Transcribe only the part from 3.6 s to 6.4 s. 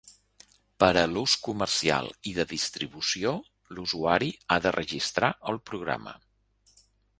l'usuari ha de registrar el programa.